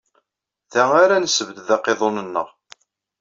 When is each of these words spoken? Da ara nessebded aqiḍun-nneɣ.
Da 0.73 0.83
ara 1.03 1.17
nessebded 1.23 1.69
aqiḍun-nneɣ. 1.75 2.47